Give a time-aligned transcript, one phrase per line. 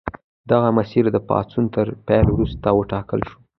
[0.51, 3.37] دغه مسیر د پاڅون تر پیل وروسته وټاکل شو.